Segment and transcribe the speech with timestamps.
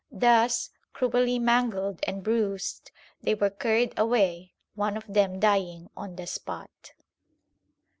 [0.11, 2.89] Thus, cruelly mangled and bruised,
[3.21, 6.93] they were carried away, one of them dying on the spot.